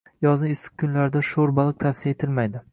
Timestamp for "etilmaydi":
2.19-2.67